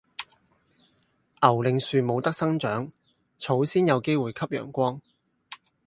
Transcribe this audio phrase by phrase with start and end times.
[1.43, 2.91] 牛令樹冇得生長，
[3.37, 4.99] 草先至有機會吸陽光